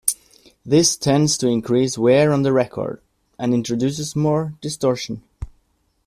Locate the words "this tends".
0.65-1.37